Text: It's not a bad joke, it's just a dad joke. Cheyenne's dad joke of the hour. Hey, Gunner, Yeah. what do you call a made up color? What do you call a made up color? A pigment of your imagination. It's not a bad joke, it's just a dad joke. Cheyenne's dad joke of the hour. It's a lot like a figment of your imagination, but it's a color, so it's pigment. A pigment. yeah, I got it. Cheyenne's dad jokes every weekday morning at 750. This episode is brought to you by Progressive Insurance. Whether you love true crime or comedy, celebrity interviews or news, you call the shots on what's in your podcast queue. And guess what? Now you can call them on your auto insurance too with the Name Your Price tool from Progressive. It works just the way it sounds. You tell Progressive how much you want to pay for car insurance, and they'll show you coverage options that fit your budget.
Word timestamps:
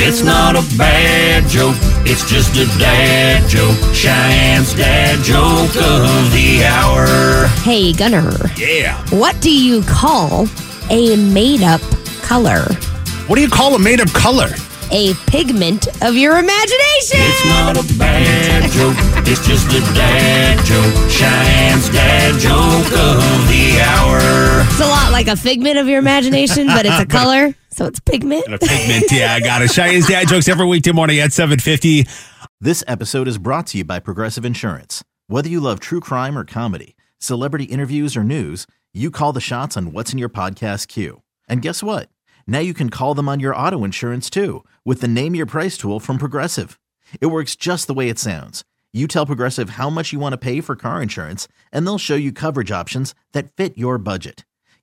It's 0.00 0.22
not 0.22 0.54
a 0.56 0.62
bad 0.78 1.46
joke, 1.48 1.76
it's 2.06 2.28
just 2.30 2.54
a 2.56 2.66
dad 2.78 3.46
joke. 3.48 3.76
Cheyenne's 3.94 4.72
dad 4.74 5.22
joke 5.22 5.74
of 5.76 6.32
the 6.32 6.64
hour. 6.64 7.46
Hey, 7.62 7.92
Gunner, 7.92 8.32
Yeah. 8.56 8.96
what 9.10 9.38
do 9.40 9.50
you 9.50 9.82
call 9.82 10.48
a 10.88 11.16
made 11.16 11.62
up 11.62 11.80
color? 12.22 12.64
What 13.26 13.36
do 13.36 13.42
you 13.42 13.50
call 13.50 13.74
a 13.74 13.78
made 13.78 14.00
up 14.00 14.10
color? 14.12 14.48
A 14.90 15.12
pigment 15.26 15.86
of 16.02 16.14
your 16.14 16.38
imagination. 16.38 17.20
It's 17.20 17.44
not 17.44 17.76
a 17.76 17.98
bad 17.98 18.70
joke, 18.70 18.96
it's 19.28 19.46
just 19.46 19.66
a 19.68 19.80
dad 19.94 20.64
joke. 20.64 20.94
Cheyenne's 21.10 21.90
dad 21.90 22.38
joke 22.40 22.86
of 22.96 23.48
the 23.48 23.80
hour. 23.82 24.18
It's 24.70 24.80
a 24.80 24.86
lot 24.88 25.12
like 25.12 25.28
a 25.28 25.36
figment 25.36 25.76
of 25.78 25.86
your 25.88 25.98
imagination, 25.98 26.68
but 26.68 26.86
it's 26.86 26.98
a 27.00 27.04
color, 27.18 27.54
so 27.78 27.86
it's 27.86 28.00
pigment. 28.00 28.44
A 28.52 28.58
pigment. 28.58 29.04
yeah, 29.12 29.34
I 29.34 29.40
got 29.40 29.62
it. 29.62 29.70
Cheyenne's 29.70 30.08
dad 30.08 30.26
jokes 30.26 30.48
every 30.48 30.66
weekday 30.66 30.90
morning 30.90 31.20
at 31.20 31.32
750. 31.32 32.06
This 32.60 32.82
episode 32.88 33.28
is 33.28 33.38
brought 33.38 33.68
to 33.68 33.78
you 33.78 33.84
by 33.84 34.00
Progressive 34.00 34.44
Insurance. 34.44 35.04
Whether 35.28 35.48
you 35.48 35.60
love 35.60 35.78
true 35.78 36.00
crime 36.00 36.36
or 36.36 36.44
comedy, 36.44 36.96
celebrity 37.20 37.66
interviews 37.66 38.16
or 38.16 38.24
news, 38.24 38.66
you 38.92 39.12
call 39.12 39.32
the 39.32 39.40
shots 39.40 39.76
on 39.76 39.92
what's 39.92 40.12
in 40.12 40.18
your 40.18 40.28
podcast 40.28 40.88
queue. 40.88 41.22
And 41.48 41.62
guess 41.62 41.80
what? 41.80 42.08
Now 42.48 42.58
you 42.58 42.74
can 42.74 42.90
call 42.90 43.14
them 43.14 43.28
on 43.28 43.38
your 43.38 43.54
auto 43.54 43.84
insurance 43.84 44.28
too 44.28 44.64
with 44.84 45.00
the 45.00 45.06
Name 45.06 45.36
Your 45.36 45.46
Price 45.46 45.78
tool 45.78 46.00
from 46.00 46.18
Progressive. 46.18 46.80
It 47.20 47.26
works 47.26 47.54
just 47.54 47.86
the 47.86 47.94
way 47.94 48.08
it 48.08 48.18
sounds. 48.18 48.64
You 48.92 49.06
tell 49.06 49.24
Progressive 49.24 49.70
how 49.70 49.88
much 49.88 50.12
you 50.12 50.18
want 50.18 50.32
to 50.32 50.38
pay 50.38 50.60
for 50.60 50.74
car 50.74 51.00
insurance, 51.00 51.46
and 51.70 51.86
they'll 51.86 51.98
show 51.98 52.16
you 52.16 52.32
coverage 52.32 52.72
options 52.72 53.14
that 53.34 53.54
fit 53.54 53.78
your 53.78 53.98
budget. 53.98 54.44